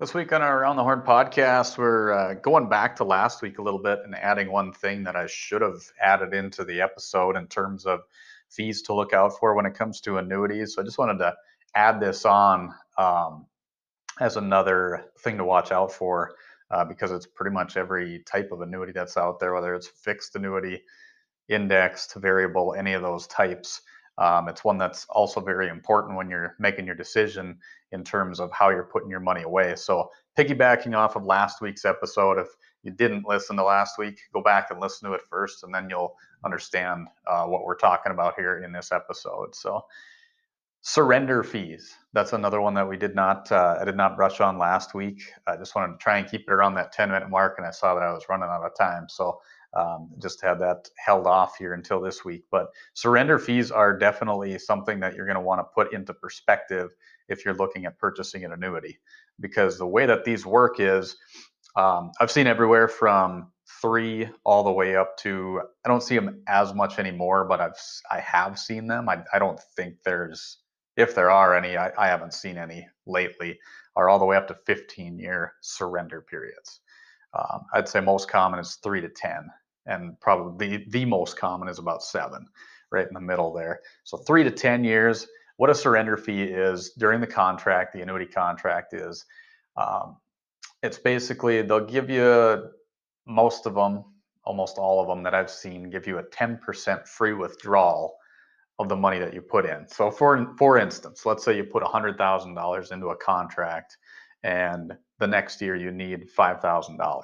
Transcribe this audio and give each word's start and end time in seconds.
This 0.00 0.14
week 0.14 0.32
on 0.32 0.40
our 0.40 0.62
Around 0.62 0.76
the 0.76 0.82
Horn 0.82 1.02
podcast, 1.02 1.76
we're 1.76 2.10
uh, 2.10 2.32
going 2.32 2.70
back 2.70 2.96
to 2.96 3.04
last 3.04 3.42
week 3.42 3.58
a 3.58 3.62
little 3.62 3.82
bit 3.82 3.98
and 4.02 4.14
adding 4.14 4.50
one 4.50 4.72
thing 4.72 5.04
that 5.04 5.14
I 5.14 5.26
should 5.26 5.60
have 5.60 5.82
added 6.00 6.32
into 6.32 6.64
the 6.64 6.80
episode 6.80 7.36
in 7.36 7.46
terms 7.48 7.84
of 7.84 8.00
fees 8.48 8.80
to 8.84 8.94
look 8.94 9.12
out 9.12 9.38
for 9.38 9.54
when 9.54 9.66
it 9.66 9.74
comes 9.74 10.00
to 10.00 10.16
annuities. 10.16 10.74
So 10.74 10.80
I 10.80 10.86
just 10.86 10.96
wanted 10.96 11.18
to 11.18 11.34
add 11.74 12.00
this 12.00 12.24
on 12.24 12.72
um, 12.96 13.44
as 14.18 14.38
another 14.38 15.04
thing 15.18 15.36
to 15.36 15.44
watch 15.44 15.70
out 15.70 15.92
for 15.92 16.32
uh, 16.70 16.86
because 16.86 17.10
it's 17.10 17.26
pretty 17.26 17.52
much 17.52 17.76
every 17.76 18.20
type 18.20 18.52
of 18.52 18.62
annuity 18.62 18.92
that's 18.92 19.18
out 19.18 19.38
there, 19.38 19.52
whether 19.52 19.74
it's 19.74 19.88
fixed 19.88 20.34
annuity, 20.34 20.80
indexed, 21.50 22.14
variable, 22.14 22.74
any 22.74 22.94
of 22.94 23.02
those 23.02 23.26
types. 23.26 23.82
Um, 24.20 24.48
it's 24.48 24.62
one 24.62 24.76
that's 24.76 25.06
also 25.08 25.40
very 25.40 25.68
important 25.68 26.16
when 26.16 26.28
you're 26.28 26.54
making 26.58 26.84
your 26.86 26.94
decision 26.94 27.58
in 27.90 28.04
terms 28.04 28.38
of 28.38 28.52
how 28.52 28.68
you're 28.68 28.84
putting 28.84 29.10
your 29.10 29.20
money 29.20 29.42
away. 29.42 29.74
So, 29.76 30.10
piggybacking 30.38 30.94
off 30.94 31.16
of 31.16 31.24
last 31.24 31.62
week's 31.62 31.86
episode, 31.86 32.38
if 32.38 32.48
you 32.82 32.92
didn't 32.92 33.26
listen 33.26 33.56
to 33.56 33.64
last 33.64 33.98
week, 33.98 34.20
go 34.34 34.42
back 34.42 34.70
and 34.70 34.78
listen 34.78 35.08
to 35.08 35.14
it 35.14 35.22
first, 35.30 35.64
and 35.64 35.74
then 35.74 35.88
you'll 35.88 36.14
understand 36.44 37.08
uh, 37.26 37.44
what 37.46 37.64
we're 37.64 37.76
talking 37.76 38.12
about 38.12 38.34
here 38.36 38.62
in 38.62 38.72
this 38.72 38.92
episode. 38.92 39.54
So, 39.54 39.86
surrender 40.82 41.42
fees. 41.42 41.94
That's 42.12 42.34
another 42.34 42.60
one 42.60 42.74
that 42.74 42.88
we 42.88 42.98
did 42.98 43.14
not 43.14 43.50
uh, 43.50 43.78
I 43.80 43.84
did 43.86 43.96
not 43.96 44.16
brush 44.16 44.40
on 44.42 44.58
last 44.58 44.94
week. 44.94 45.22
I 45.46 45.56
just 45.56 45.74
wanted 45.74 45.92
to 45.92 45.98
try 45.98 46.18
and 46.18 46.30
keep 46.30 46.42
it 46.42 46.52
around 46.52 46.74
that 46.74 46.92
10 46.92 47.10
minute 47.10 47.30
mark, 47.30 47.54
and 47.56 47.66
I 47.66 47.70
saw 47.70 47.94
that 47.94 48.02
I 48.02 48.12
was 48.12 48.24
running 48.28 48.48
out 48.50 48.62
of 48.62 48.76
time. 48.76 49.08
So 49.08 49.40
um, 49.74 50.10
just 50.20 50.42
had 50.42 50.58
that 50.60 50.88
held 50.96 51.26
off 51.26 51.56
here 51.56 51.74
until 51.74 52.00
this 52.00 52.24
week. 52.24 52.44
But 52.50 52.68
surrender 52.94 53.38
fees 53.38 53.70
are 53.70 53.96
definitely 53.96 54.58
something 54.58 55.00
that 55.00 55.14
you're 55.14 55.26
going 55.26 55.36
to 55.36 55.42
want 55.42 55.60
to 55.60 55.64
put 55.74 55.92
into 55.92 56.14
perspective 56.14 56.90
if 57.28 57.44
you're 57.44 57.54
looking 57.54 57.86
at 57.86 57.98
purchasing 57.98 58.44
an 58.44 58.52
annuity, 58.52 58.98
because 59.38 59.78
the 59.78 59.86
way 59.86 60.06
that 60.06 60.24
these 60.24 60.44
work 60.44 60.80
is, 60.80 61.16
um, 61.76 62.10
I've 62.20 62.30
seen 62.30 62.48
everywhere 62.48 62.88
from 62.88 63.52
three 63.80 64.28
all 64.44 64.64
the 64.64 64.72
way 64.72 64.96
up 64.96 65.16
to 65.18 65.62
I 65.84 65.88
don't 65.88 66.02
see 66.02 66.16
them 66.16 66.42
as 66.48 66.74
much 66.74 66.98
anymore, 66.98 67.44
but 67.44 67.60
I've 67.60 67.78
I 68.10 68.18
have 68.20 68.58
seen 68.58 68.88
them. 68.88 69.08
I, 69.08 69.22
I 69.32 69.38
don't 69.38 69.60
think 69.76 69.94
there's 70.04 70.58
if 70.96 71.14
there 71.14 71.30
are 71.30 71.56
any, 71.56 71.76
I, 71.76 71.90
I 71.96 72.08
haven't 72.08 72.34
seen 72.34 72.58
any 72.58 72.86
lately, 73.06 73.58
are 73.96 74.08
all 74.08 74.18
the 74.18 74.24
way 74.24 74.36
up 74.36 74.48
to 74.48 74.58
15 74.66 75.18
year 75.18 75.54
surrender 75.60 76.20
periods. 76.20 76.80
Um, 77.38 77.62
I'd 77.72 77.88
say 77.88 78.00
most 78.00 78.28
common 78.28 78.60
is 78.60 78.78
three 78.82 79.00
to 79.00 79.08
10 79.08 79.48
and 79.86 80.18
probably 80.20 80.68
the, 80.68 80.84
the 80.88 81.04
most 81.04 81.36
common 81.36 81.68
is 81.68 81.78
about 81.78 82.02
seven, 82.02 82.46
right 82.90 83.06
in 83.06 83.14
the 83.14 83.20
middle 83.20 83.52
there. 83.52 83.80
So 84.04 84.18
three 84.18 84.44
to 84.44 84.50
10 84.50 84.84
years. 84.84 85.26
What 85.56 85.70
a 85.70 85.74
surrender 85.74 86.16
fee 86.16 86.42
is 86.42 86.92
during 86.98 87.20
the 87.20 87.26
contract, 87.26 87.92
the 87.92 88.00
annuity 88.00 88.26
contract 88.26 88.94
is, 88.94 89.26
um, 89.76 90.16
it's 90.82 90.98
basically 90.98 91.60
they'll 91.62 91.84
give 91.84 92.08
you 92.08 92.70
most 93.26 93.66
of 93.66 93.74
them, 93.74 94.04
almost 94.44 94.78
all 94.78 95.02
of 95.02 95.08
them 95.08 95.22
that 95.22 95.34
I've 95.34 95.50
seen, 95.50 95.90
give 95.90 96.06
you 96.06 96.18
a 96.18 96.24
10% 96.24 97.06
free 97.06 97.34
withdrawal 97.34 98.16
of 98.78 98.88
the 98.88 98.96
money 98.96 99.18
that 99.18 99.34
you 99.34 99.42
put 99.42 99.66
in. 99.66 99.86
So 99.86 100.10
for 100.10 100.54
for 100.56 100.78
instance, 100.78 101.26
let's 101.26 101.44
say 101.44 101.54
you 101.54 101.64
put 101.64 101.82
$100,000 101.82 102.92
into 102.92 103.06
a 103.08 103.16
contract 103.16 103.98
and 104.42 104.96
the 105.18 105.26
next 105.26 105.60
year 105.60 105.76
you 105.76 105.92
need 105.92 106.30
$5,000 106.34 107.22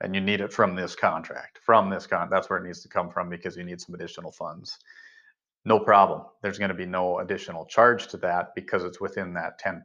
and 0.00 0.14
you 0.14 0.20
need 0.20 0.40
it 0.40 0.52
from 0.52 0.74
this 0.74 0.94
contract, 0.94 1.58
from 1.64 1.90
this 1.90 2.06
con. 2.06 2.28
That's 2.30 2.48
where 2.48 2.58
it 2.58 2.64
needs 2.64 2.82
to 2.82 2.88
come 2.88 3.10
from 3.10 3.28
because 3.28 3.56
you 3.56 3.64
need 3.64 3.80
some 3.80 3.94
additional 3.94 4.30
funds. 4.30 4.78
No 5.64 5.78
problem. 5.80 6.22
There's 6.42 6.58
going 6.58 6.70
to 6.70 6.74
be 6.74 6.86
no 6.86 7.18
additional 7.18 7.66
charge 7.66 8.06
to 8.08 8.16
that 8.18 8.54
because 8.54 8.84
it's 8.84 9.00
within 9.00 9.34
that 9.34 9.60
10%. 9.60 9.82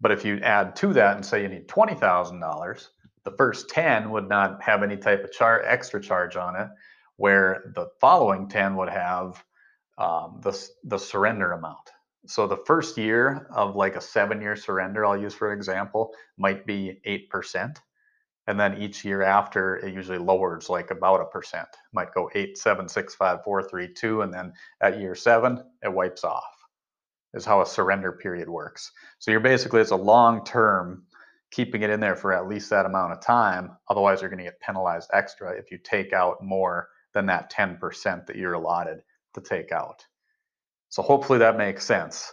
But 0.00 0.10
if 0.10 0.24
you 0.24 0.38
add 0.38 0.74
to 0.76 0.92
that 0.94 1.16
and 1.16 1.24
say 1.24 1.42
you 1.42 1.48
need 1.48 1.68
$20,000, 1.68 2.88
the 3.24 3.30
first 3.32 3.68
10 3.68 4.10
would 4.10 4.28
not 4.28 4.60
have 4.62 4.82
any 4.82 4.96
type 4.96 5.22
of 5.22 5.32
char- 5.32 5.62
extra 5.62 6.00
charge 6.00 6.36
on 6.36 6.56
it, 6.56 6.68
where 7.16 7.72
the 7.76 7.86
following 8.00 8.48
10 8.48 8.74
would 8.76 8.88
have 8.88 9.44
um, 9.98 10.40
the, 10.42 10.68
the 10.84 10.98
surrender 10.98 11.52
amount. 11.52 11.90
So 12.26 12.46
the 12.46 12.56
first 12.56 12.96
year 12.98 13.46
of 13.54 13.76
like 13.76 13.96
a 13.96 14.00
seven 14.00 14.40
year 14.40 14.56
surrender, 14.56 15.04
I'll 15.04 15.20
use 15.20 15.34
for 15.34 15.52
example, 15.52 16.12
might 16.36 16.66
be 16.66 17.00
8% 17.06 17.76
and 18.46 18.58
then 18.58 18.80
each 18.82 19.04
year 19.04 19.22
after 19.22 19.76
it 19.76 19.94
usually 19.94 20.18
lowers 20.18 20.68
like 20.68 20.90
about 20.90 21.20
a 21.20 21.24
percent. 21.26 21.68
Might 21.92 22.14
go 22.14 22.30
eight 22.34 22.58
seven 22.58 22.88
six 22.88 23.14
five 23.14 23.44
four 23.44 23.62
three 23.62 23.92
two 23.92 24.22
and 24.22 24.32
then 24.32 24.52
at 24.80 24.98
year 24.98 25.14
seven 25.14 25.62
it 25.82 25.92
wipes 25.92 26.24
off 26.24 26.44
is 27.34 27.44
how 27.44 27.62
a 27.62 27.66
surrender 27.66 28.12
period 28.12 28.48
works. 28.48 28.90
So 29.18 29.30
you're 29.30 29.40
basically 29.40 29.80
it's 29.80 29.90
a 29.90 29.96
long 29.96 30.44
term 30.44 31.04
keeping 31.50 31.82
it 31.82 31.90
in 31.90 32.00
there 32.00 32.16
for 32.16 32.32
at 32.32 32.48
least 32.48 32.70
that 32.70 32.86
amount 32.86 33.12
of 33.12 33.20
time. 33.20 33.76
Otherwise 33.88 34.20
you're 34.20 34.30
going 34.30 34.38
to 34.38 34.44
get 34.44 34.60
penalized 34.60 35.10
extra 35.12 35.52
if 35.52 35.70
you 35.70 35.78
take 35.78 36.12
out 36.12 36.42
more 36.42 36.88
than 37.14 37.26
that 37.26 37.52
10% 37.52 38.26
that 38.26 38.36
you're 38.36 38.54
allotted 38.54 39.02
to 39.34 39.40
take 39.40 39.70
out. 39.70 40.04
So 40.88 41.02
hopefully 41.02 41.38
that 41.40 41.56
makes 41.56 41.84
sense. 41.84 42.32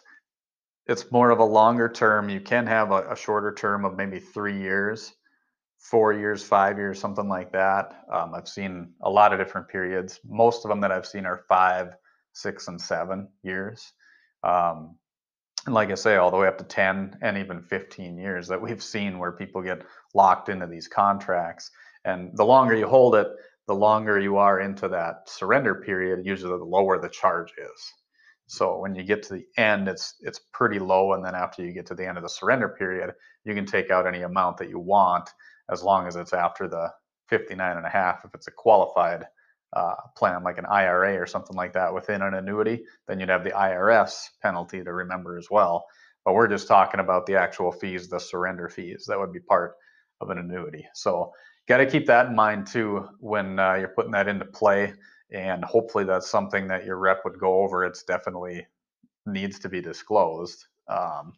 It's 0.87 1.11
more 1.11 1.29
of 1.29 1.39
a 1.39 1.45
longer 1.45 1.87
term. 1.87 2.29
You 2.29 2.39
can 2.39 2.65
have 2.65 2.91
a, 2.91 3.11
a 3.11 3.15
shorter 3.15 3.53
term 3.53 3.85
of 3.85 3.95
maybe 3.95 4.19
three 4.19 4.57
years 4.57 5.13
four 5.79 6.13
years, 6.13 6.43
five 6.43 6.77
years, 6.77 6.99
something 6.99 7.27
like 7.27 7.51
that. 7.53 8.03
Um, 8.11 8.33
I've 8.35 8.47
seen 8.47 8.93
a 9.01 9.09
lot 9.09 9.33
of 9.33 9.39
different 9.39 9.67
periods. 9.69 10.19
Most 10.27 10.65
of 10.65 10.69
them 10.69 10.81
that 10.81 10.91
I've 10.91 11.05
seen 11.05 11.25
are 11.25 11.45
five, 11.47 11.95
six, 12.33 12.67
and 12.67 12.79
seven 12.79 13.29
years. 13.43 13.93
Um, 14.43 14.97
and 15.65 15.75
like 15.75 15.91
I 15.91 15.95
say, 15.95 16.15
all 16.15 16.31
the 16.31 16.37
way 16.37 16.47
up 16.47 16.57
to 16.57 16.63
10 16.63 17.17
and 17.21 17.37
even 17.37 17.61
15 17.61 18.17
years 18.17 18.47
that 18.47 18.61
we've 18.61 18.83
seen 18.83 19.19
where 19.19 19.31
people 19.31 19.61
get 19.61 19.83
locked 20.13 20.49
into 20.49 20.67
these 20.67 20.87
contracts. 20.87 21.71
And 22.05 22.35
the 22.35 22.45
longer 22.45 22.75
you 22.75 22.87
hold 22.87 23.15
it, 23.15 23.27
the 23.67 23.75
longer 23.75 24.19
you 24.19 24.37
are 24.37 24.61
into 24.61 24.87
that 24.89 25.29
surrender 25.29 25.75
period, 25.75 26.25
usually 26.25 26.57
the 26.57 26.63
lower 26.63 26.99
the 26.99 27.09
charge 27.09 27.51
is. 27.57 27.93
So 28.47 28.79
when 28.79 28.95
you 28.95 29.03
get 29.03 29.21
to 29.23 29.35
the 29.35 29.45
end, 29.57 29.87
it's 29.87 30.15
it's 30.21 30.39
pretty 30.53 30.79
low, 30.79 31.13
and 31.13 31.23
then 31.23 31.35
after 31.35 31.63
you 31.63 31.71
get 31.71 31.85
to 31.87 31.93
the 31.93 32.07
end 32.07 32.17
of 32.17 32.23
the 32.23 32.29
surrender 32.29 32.69
period, 32.69 33.13
you 33.45 33.53
can 33.53 33.67
take 33.67 33.91
out 33.91 34.07
any 34.07 34.23
amount 34.23 34.57
that 34.57 34.69
you 34.69 34.79
want 34.79 35.29
as 35.71 35.83
long 35.83 36.07
as 36.07 36.15
it's 36.15 36.33
after 36.33 36.67
the 36.67 36.91
59 37.27 37.77
and 37.77 37.85
a 37.85 37.89
half. 37.89 38.25
If 38.25 38.33
it's 38.33 38.47
a 38.47 38.51
qualified 38.51 39.25
uh, 39.73 39.95
plan 40.17 40.43
like 40.43 40.57
an 40.57 40.65
IRA 40.65 41.19
or 41.19 41.27
something 41.27 41.55
like 41.55 41.73
that 41.73 41.93
within 41.93 42.21
an 42.21 42.33
annuity, 42.33 42.83
then 43.07 43.19
you'd 43.19 43.29
have 43.29 43.43
the 43.43 43.51
IRS 43.51 44.29
penalty 44.41 44.83
to 44.83 44.93
remember 44.93 45.37
as 45.37 45.47
well. 45.51 45.85
But 46.25 46.33
we're 46.33 46.47
just 46.47 46.67
talking 46.67 46.99
about 46.99 47.25
the 47.25 47.35
actual 47.35 47.71
fees, 47.71 48.09
the 48.09 48.19
surrender 48.19 48.67
fees 48.67 49.05
that 49.07 49.19
would 49.19 49.31
be 49.31 49.39
part 49.39 49.75
of 50.21 50.29
an 50.29 50.37
annuity. 50.37 50.87
So 50.93 51.31
got 51.67 51.77
to 51.77 51.85
keep 51.85 52.07
that 52.07 52.27
in 52.27 52.35
mind 52.35 52.67
too 52.67 53.07
when 53.19 53.59
uh, 53.59 53.75
you're 53.75 53.89
putting 53.89 54.11
that 54.11 54.27
into 54.27 54.45
play. 54.45 54.93
And 55.31 55.63
hopefully 55.63 56.03
that's 56.03 56.29
something 56.29 56.67
that 56.67 56.85
your 56.85 56.97
rep 56.97 57.21
would 57.23 57.39
go 57.39 57.61
over. 57.61 57.85
It's 57.85 58.03
definitely 58.03 58.65
needs 59.25 59.59
to 59.59 59.69
be 59.69 59.81
disclosed. 59.81 60.65
Um, 60.87 61.33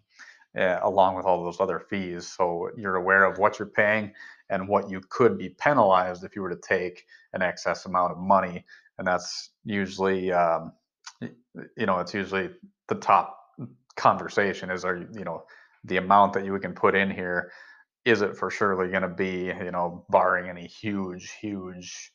uh, 0.58 0.80
along 0.84 1.16
with 1.16 1.26
all 1.26 1.44
those 1.44 1.60
other 1.60 1.80
fees. 1.80 2.28
So 2.28 2.70
you're 2.78 2.96
aware 2.96 3.24
of 3.24 3.38
what 3.38 3.60
you're 3.60 3.68
paying 3.68 4.14
and 4.50 4.68
what 4.68 4.90
you 4.90 5.02
could 5.10 5.38
be 5.38 5.50
penalized 5.50 6.24
if 6.24 6.36
you 6.36 6.42
were 6.42 6.50
to 6.50 6.62
take 6.62 7.06
an 7.34 7.42
excess 7.42 7.86
amount 7.86 8.12
of 8.12 8.18
money. 8.18 8.66
And 8.98 9.08
that's 9.08 9.52
usually, 9.64 10.32
um, 10.32 10.74
you 11.22 11.86
know, 11.86 12.00
it's 12.00 12.14
usually 12.14 12.50
the 12.88 12.96
top 12.96 13.38
conversation 13.96 14.70
is, 14.70 14.84
are 14.84 14.98
you 14.98 15.24
know, 15.24 15.44
the 15.86 15.98
amount 15.98 16.34
that 16.34 16.46
you 16.46 16.58
can 16.60 16.74
put 16.74 16.96
in 16.96 17.10
here, 17.10 17.52
is 18.06 18.22
it 18.22 18.36
for 18.36 18.50
surely 18.50 18.90
going 18.90 19.04
to 19.04 19.08
be, 19.08 19.46
you 19.46 19.72
know, 19.72 20.06
barring 20.10 20.50
any 20.50 20.68
huge, 20.68 21.32
huge, 21.40 22.12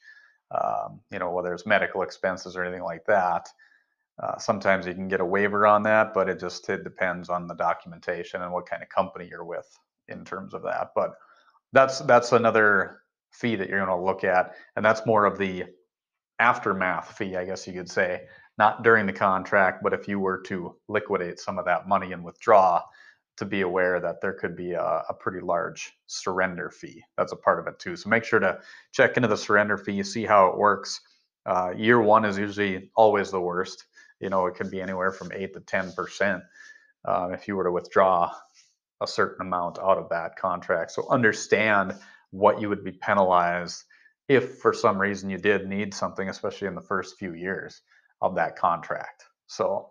um, 0.51 1.01
you 1.11 1.19
know, 1.19 1.31
whether 1.31 1.53
it's 1.55 1.67
medical 1.67 2.03
expenses 2.03 2.57
or 2.57 2.65
anything 2.65 2.85
like 2.85 3.05
that, 3.07 3.49
uh, 4.23 4.39
sometimes 4.39 4.87
you 4.87 4.95
can 4.95 5.09
get 5.09 5.21
a 5.21 5.25
waiver 5.25 5.67
on 5.67 5.83
that, 5.83 6.15
but 6.15 6.29
it 6.29 6.41
just 6.41 6.69
it 6.69 6.85
depends 6.85 7.29
on 7.29 7.47
the 7.47 7.55
documentation 7.55 8.43
and 8.43 8.53
what 8.53 8.67
kind 8.67 8.83
of 8.83 8.89
company 8.89 9.29
you're 9.29 9.45
with 9.45 9.67
in 10.09 10.25
terms 10.25 10.55
of 10.55 10.63
that. 10.63 10.91
But 10.95 11.15
that's 11.73 12.01
that's 12.01 12.33
another 12.33 13.03
fee 13.33 13.57
that 13.57 13.69
you're 13.69 13.85
going 13.85 13.99
to 13.99 14.05
look 14.05 14.25
at, 14.25 14.55
and 14.77 14.85
that's 14.85 15.05
more 15.05 15.27
of 15.27 15.39
the 15.39 15.65
aftermath 16.39 17.17
fee, 17.17 17.37
I 17.37 17.45
guess 17.45 17.67
you 17.67 17.73
could 17.73 17.91
say, 17.91 18.23
not 18.59 18.83
during 18.83 19.07
the 19.07 19.13
contract, 19.13 19.83
but 19.83 19.93
if 19.93 20.09
you 20.09 20.21
were 20.21 20.41
to 20.43 20.77
liquidate 20.89 21.39
some 21.39 21.59
of 21.59 21.65
that 21.67 21.89
money 21.89 22.13
and 22.13 22.25
withdraw, 22.25 22.83
to 23.37 23.45
be 23.45 23.61
aware 23.61 24.01
that 24.01 24.21
there 24.21 24.33
could 24.33 24.57
be 24.57 24.73
a, 24.73 25.03
a 25.09 25.15
pretty 25.15 25.41
large 25.41 25.93
surrender 26.07 26.71
fee. 26.71 27.03
That's 27.19 27.33
a 27.33 27.37
part 27.37 27.59
of 27.59 27.67
it 27.67 27.79
too. 27.79 27.97
So 27.97 28.09
make 28.09 28.25
sure 28.25 28.39
to 28.41 28.59
check 28.93 29.17
into 29.17 29.29
the 29.29 29.37
surrender 29.37 29.77
fee, 29.77 30.03
see 30.03 30.25
how 30.25 30.47
it 30.49 30.57
works. 30.57 31.01
Uh, 31.45 31.73
year 31.77 32.01
one 32.01 32.25
is 32.25 32.39
usually 32.39 32.91
always 32.97 33.31
the 33.31 33.41
worst 33.41 33.85
you 34.21 34.29
know, 34.29 34.47
it 34.47 34.55
can 34.55 34.71
be 34.71 34.81
anywhere 34.81 35.13
from 35.13 35.31
eight 35.33 35.55
to 35.55 35.61
10% 35.61 36.43
um, 37.05 37.33
if 37.33 37.49
you 37.49 37.57
were 37.57 37.65
to 37.65 37.73
withdraw 37.73 38.33
a 39.03 39.07
certain 39.07 39.47
amount 39.47 39.79
out 39.79 39.99
of 39.99 40.09
that 40.09 40.37
contract. 40.37 40.93
So 40.93 41.09
understand 41.11 41.95
what 42.31 42.61
you 42.61 42.69
would 42.69 42.85
be 42.85 42.93
penalized 42.93 43.85
if 44.29 44.59
for 44.59 44.73
some 44.73 44.99
reason 44.99 45.31
you 45.31 45.39
did 45.39 45.69
need 45.69 45.95
something, 45.95 46.29
especially 46.29 46.69
in 46.69 46.75
the 46.75 46.81
first 46.81 47.19
few 47.19 47.35
years 47.35 47.83
of 48.21 48.35
that 48.37 48.57
contract. 48.57 49.25
So 49.47 49.91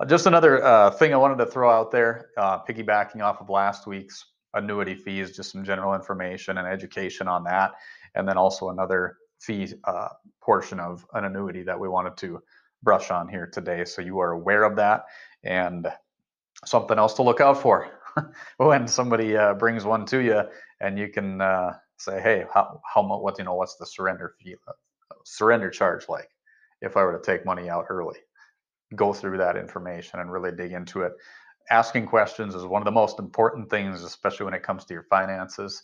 uh, 0.00 0.06
just 0.06 0.26
another 0.26 0.64
uh, 0.64 0.90
thing 0.90 1.14
I 1.14 1.18
wanted 1.18 1.38
to 1.38 1.46
throw 1.46 1.70
out 1.70 1.90
there, 1.90 2.30
uh, 2.36 2.64
piggybacking 2.64 3.22
off 3.22 3.40
of 3.40 3.48
last 3.48 3.86
week's 3.86 4.24
annuity 4.54 4.94
fees, 4.94 5.36
just 5.36 5.52
some 5.52 5.64
general 5.64 5.94
information 5.94 6.58
and 6.58 6.66
education 6.66 7.28
on 7.28 7.44
that, 7.44 7.72
and 8.14 8.26
then 8.26 8.36
also 8.36 8.70
another 8.70 9.16
fee 9.40 9.72
uh, 9.84 10.08
portion 10.42 10.80
of 10.80 11.04
an 11.12 11.24
annuity 11.24 11.62
that 11.62 11.78
we 11.78 11.88
wanted 11.88 12.16
to 12.16 12.40
brush 12.86 13.10
on 13.10 13.28
here 13.28 13.48
today. 13.48 13.84
So 13.84 14.00
you 14.00 14.20
are 14.20 14.30
aware 14.30 14.62
of 14.62 14.76
that 14.76 15.06
and 15.42 15.88
something 16.64 16.96
else 16.96 17.14
to 17.14 17.22
look 17.22 17.40
out 17.40 17.60
for 17.60 17.90
when 18.58 18.86
somebody 18.86 19.36
uh, 19.36 19.54
brings 19.54 19.84
one 19.84 20.06
to 20.06 20.18
you 20.22 20.42
and 20.80 20.96
you 20.96 21.08
can 21.08 21.40
uh, 21.40 21.72
say, 21.98 22.20
hey, 22.20 22.44
how, 22.54 22.80
how 22.94 23.02
much, 23.02 23.20
what, 23.20 23.38
you 23.38 23.44
know, 23.44 23.54
what's 23.54 23.74
the 23.76 23.84
surrender 23.84 24.36
fee, 24.38 24.54
uh, 24.68 24.72
surrender 25.24 25.68
charge 25.68 26.08
like 26.08 26.30
if 26.80 26.96
I 26.96 27.02
were 27.02 27.18
to 27.18 27.24
take 27.24 27.44
money 27.44 27.68
out 27.68 27.86
early? 27.90 28.18
Go 28.94 29.12
through 29.12 29.38
that 29.38 29.56
information 29.56 30.20
and 30.20 30.30
really 30.30 30.52
dig 30.52 30.70
into 30.70 31.02
it. 31.02 31.12
Asking 31.68 32.06
questions 32.06 32.54
is 32.54 32.64
one 32.64 32.82
of 32.82 32.86
the 32.86 32.92
most 32.92 33.18
important 33.18 33.68
things, 33.68 34.04
especially 34.04 34.44
when 34.44 34.54
it 34.54 34.62
comes 34.62 34.84
to 34.84 34.94
your 34.94 35.06
finances. 35.10 35.82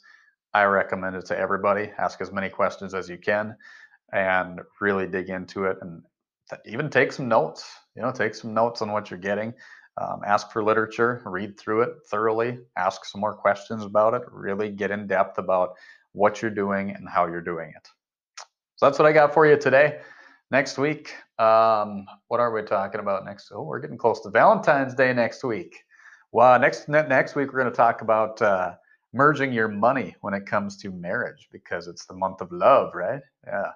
I 0.54 0.62
recommend 0.64 1.16
it 1.16 1.26
to 1.26 1.36
everybody. 1.36 1.90
Ask 1.98 2.20
as 2.20 2.30
many 2.30 2.48
questions 2.48 2.94
as 2.94 3.08
you 3.08 3.18
can 3.18 3.56
and 4.12 4.60
really 4.80 5.08
dig 5.08 5.30
into 5.30 5.64
it 5.64 5.78
and 5.80 6.02
even 6.66 6.90
take 6.90 7.12
some 7.12 7.28
notes. 7.28 7.70
You 7.94 8.02
know, 8.02 8.12
take 8.12 8.34
some 8.34 8.54
notes 8.54 8.82
on 8.82 8.90
what 8.92 9.10
you're 9.10 9.20
getting. 9.20 9.54
Um, 10.00 10.22
ask 10.26 10.50
for 10.50 10.64
literature, 10.64 11.22
read 11.26 11.58
through 11.58 11.82
it 11.82 11.90
thoroughly, 12.10 12.58
ask 12.76 13.04
some 13.04 13.20
more 13.20 13.34
questions 13.34 13.84
about 13.84 14.14
it, 14.14 14.22
really 14.30 14.70
get 14.70 14.90
in 14.90 15.06
depth 15.06 15.36
about 15.36 15.74
what 16.12 16.40
you're 16.40 16.50
doing 16.50 16.90
and 16.90 17.06
how 17.08 17.26
you're 17.26 17.42
doing 17.42 17.72
it. 17.76 17.88
So 18.76 18.86
that's 18.86 18.98
what 18.98 19.06
I 19.06 19.12
got 19.12 19.34
for 19.34 19.46
you 19.46 19.58
today. 19.58 20.00
Next 20.50 20.78
week, 20.78 21.14
um, 21.38 22.06
what 22.28 22.40
are 22.40 22.52
we 22.52 22.62
talking 22.62 23.00
about 23.00 23.24
next? 23.24 23.50
Oh, 23.54 23.62
we're 23.62 23.80
getting 23.80 23.98
close 23.98 24.20
to 24.20 24.30
Valentine's 24.30 24.94
Day 24.94 25.12
next 25.12 25.44
week. 25.44 25.84
Well, 26.30 26.58
next 26.58 26.88
next 26.88 27.34
week 27.34 27.52
we're 27.52 27.60
going 27.60 27.70
to 27.70 27.76
talk 27.76 28.00
about 28.00 28.40
uh, 28.40 28.74
merging 29.12 29.52
your 29.52 29.68
money 29.68 30.16
when 30.22 30.32
it 30.32 30.46
comes 30.46 30.78
to 30.78 30.90
marriage 30.90 31.48
because 31.52 31.86
it's 31.86 32.06
the 32.06 32.14
month 32.14 32.40
of 32.40 32.50
love, 32.50 32.94
right? 32.94 33.20
Yeah. 33.46 33.72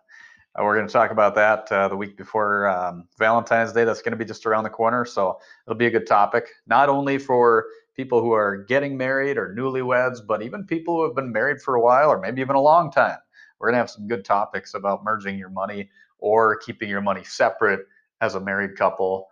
Uh, 0.56 0.64
we're 0.64 0.74
going 0.74 0.86
to 0.86 0.92
talk 0.92 1.10
about 1.10 1.34
that 1.34 1.70
uh, 1.70 1.88
the 1.88 1.96
week 1.96 2.16
before 2.16 2.68
um, 2.68 3.06
Valentine's 3.18 3.72
Day. 3.72 3.84
That's 3.84 4.00
going 4.00 4.12
to 4.12 4.16
be 4.16 4.24
just 4.24 4.46
around 4.46 4.64
the 4.64 4.70
corner. 4.70 5.04
So 5.04 5.38
it'll 5.66 5.76
be 5.76 5.86
a 5.86 5.90
good 5.90 6.06
topic, 6.06 6.48
not 6.66 6.88
only 6.88 7.18
for 7.18 7.66
people 7.94 8.20
who 8.20 8.32
are 8.32 8.64
getting 8.64 8.96
married 8.96 9.36
or 9.36 9.54
newlyweds, 9.54 10.18
but 10.26 10.42
even 10.42 10.64
people 10.64 10.96
who 10.96 11.04
have 11.04 11.14
been 11.14 11.32
married 11.32 11.60
for 11.60 11.74
a 11.74 11.80
while 11.80 12.10
or 12.10 12.20
maybe 12.20 12.40
even 12.40 12.56
a 12.56 12.60
long 12.60 12.90
time. 12.90 13.18
We're 13.58 13.68
going 13.68 13.74
to 13.74 13.78
have 13.78 13.90
some 13.90 14.06
good 14.06 14.24
topics 14.24 14.74
about 14.74 15.04
merging 15.04 15.38
your 15.38 15.50
money 15.50 15.90
or 16.18 16.56
keeping 16.58 16.88
your 16.88 17.00
money 17.00 17.24
separate 17.24 17.86
as 18.20 18.34
a 18.34 18.40
married 18.40 18.76
couple 18.76 19.28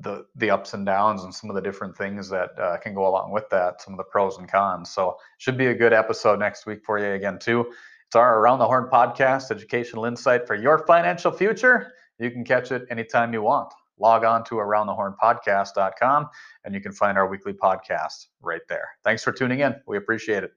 the 0.00 0.24
the 0.36 0.50
ups 0.50 0.72
and 0.72 0.86
downs 0.86 1.24
and 1.24 1.34
some 1.34 1.50
of 1.50 1.56
the 1.56 1.60
different 1.60 1.96
things 1.96 2.28
that 2.30 2.58
uh, 2.58 2.78
can 2.78 2.94
go 2.94 3.06
along 3.06 3.30
with 3.30 3.48
that, 3.50 3.82
some 3.82 3.92
of 3.92 3.98
the 3.98 4.04
pros 4.04 4.38
and 4.38 4.50
cons. 4.50 4.90
So 4.90 5.18
should 5.38 5.58
be 5.58 5.66
a 5.66 5.74
good 5.74 5.92
episode 5.92 6.38
next 6.38 6.64
week 6.64 6.82
for 6.84 6.98
you 6.98 7.12
again 7.12 7.38
too. 7.38 7.72
It's 8.12 8.16
our 8.16 8.40
Around 8.40 8.58
the 8.58 8.66
Horn 8.66 8.90
podcast, 8.92 9.50
educational 9.50 10.04
insight 10.04 10.46
for 10.46 10.54
your 10.54 10.84
financial 10.86 11.32
future. 11.32 11.94
You 12.18 12.30
can 12.30 12.44
catch 12.44 12.70
it 12.70 12.82
anytime 12.90 13.32
you 13.32 13.40
want. 13.40 13.72
Log 13.98 14.22
on 14.22 14.44
to 14.44 14.56
aroundthehornpodcast.com 14.56 16.28
and 16.66 16.74
you 16.74 16.82
can 16.82 16.92
find 16.92 17.16
our 17.16 17.26
weekly 17.26 17.54
podcast 17.54 18.26
right 18.42 18.60
there. 18.68 18.86
Thanks 19.02 19.24
for 19.24 19.32
tuning 19.32 19.60
in. 19.60 19.76
We 19.86 19.96
appreciate 19.96 20.44
it. 20.44 20.52